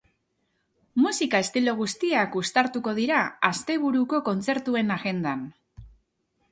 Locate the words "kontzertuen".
4.31-4.95